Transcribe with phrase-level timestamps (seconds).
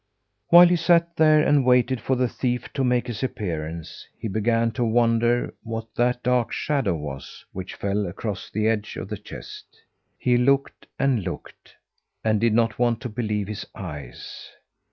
[0.47, 4.71] While he sat there and waited for the thief to make his appearance, he began
[4.71, 9.77] to wonder what that dark shadow was which fell across the edge of the chest.
[10.17, 11.75] He looked and looked
[12.23, 14.49] and did not want to believe his eyes.